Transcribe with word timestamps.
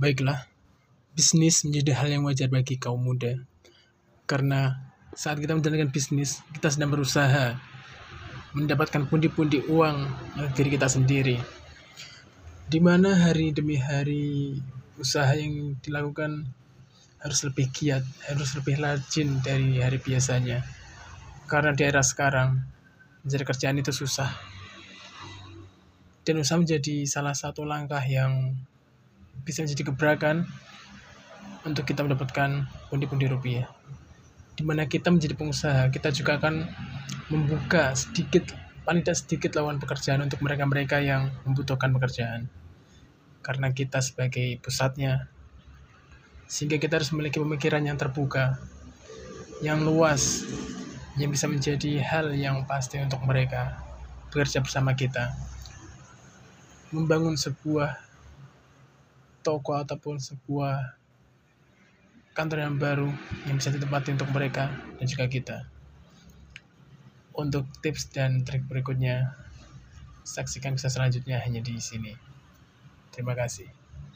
Baiklah, 0.00 0.48
bisnis 1.12 1.60
menjadi 1.60 1.92
hal 1.92 2.08
yang 2.08 2.24
wajar 2.24 2.48
bagi 2.48 2.80
kaum 2.80 3.04
muda. 3.04 3.36
Karena 4.24 4.80
saat 5.12 5.36
kita 5.36 5.52
menjalankan 5.52 5.92
bisnis, 5.92 6.40
kita 6.56 6.72
sedang 6.72 6.88
berusaha 6.88 7.60
mendapatkan 8.56 9.04
pundi-pundi 9.04 9.60
uang 9.68 10.08
untuk 10.40 10.56
diri 10.56 10.72
kita 10.72 10.88
sendiri. 10.88 11.36
Di 12.64 12.80
mana 12.80 13.12
hari 13.12 13.52
demi 13.52 13.76
hari 13.76 14.56
usaha 14.96 15.36
yang 15.36 15.76
dilakukan 15.84 16.48
harus 17.20 17.44
lebih 17.44 17.68
giat, 17.68 18.00
harus 18.24 18.56
lebih 18.56 18.80
rajin 18.80 19.44
dari 19.44 19.84
hari 19.84 20.00
biasanya. 20.00 20.64
Karena 21.44 21.76
di 21.76 21.84
era 21.84 22.00
sekarang, 22.00 22.56
mencari 23.20 23.44
kerjaan 23.44 23.76
itu 23.76 23.92
susah. 23.92 24.32
Dan 26.24 26.40
usaha 26.40 26.56
menjadi 26.56 27.04
salah 27.04 27.36
satu 27.36 27.68
langkah 27.68 28.00
yang 28.00 28.56
bisa 29.44 29.64
menjadi 29.64 29.82
gebrakan 29.90 30.46
untuk 31.64 31.84
kita 31.84 32.04
mendapatkan 32.04 32.68
pundi-pundi 32.88 33.28
rupiah. 33.28 33.68
Di 34.56 34.62
mana 34.64 34.84
kita 34.88 35.08
menjadi 35.12 35.36
pengusaha, 35.36 35.88
kita 35.92 36.12
juga 36.12 36.36
akan 36.40 36.68
membuka 37.32 37.96
sedikit, 37.96 38.52
paling 38.84 39.04
tidak 39.04 39.18
sedikit 39.20 39.50
lawan 39.56 39.80
pekerjaan 39.80 40.20
untuk 40.24 40.40
mereka-mereka 40.44 41.00
yang 41.00 41.32
membutuhkan 41.44 41.92
pekerjaan. 41.96 42.48
Karena 43.40 43.72
kita 43.72 44.04
sebagai 44.04 44.60
pusatnya, 44.60 45.32
sehingga 46.50 46.76
kita 46.76 47.00
harus 47.00 47.14
memiliki 47.14 47.40
pemikiran 47.40 47.80
yang 47.80 47.96
terbuka, 47.96 48.60
yang 49.64 49.80
luas, 49.80 50.44
yang 51.16 51.32
bisa 51.32 51.48
menjadi 51.48 52.00
hal 52.00 52.32
yang 52.36 52.64
pasti 52.64 53.00
untuk 53.00 53.22
mereka 53.24 53.80
bekerja 54.28 54.60
bersama 54.60 54.92
kita. 54.92 55.32
Membangun 56.90 57.38
sebuah 57.38 58.09
toko 59.40 59.76
ataupun 59.76 60.20
sebuah 60.20 61.00
kantor 62.36 62.58
yang 62.62 62.76
baru 62.78 63.10
yang 63.44 63.58
bisa 63.58 63.74
ditempati 63.74 64.14
untuk 64.14 64.30
mereka 64.32 64.70
dan 64.96 65.06
juga 65.08 65.26
kita. 65.26 65.58
Untuk 67.34 67.66
tips 67.80 68.12
dan 68.12 68.44
trik 68.44 68.64
berikutnya, 68.68 69.34
saksikan 70.24 70.76
kisah 70.76 70.92
selanjutnya 70.92 71.40
hanya 71.40 71.64
di 71.64 71.76
sini. 71.80 72.14
Terima 73.10 73.34
kasih. 73.34 73.68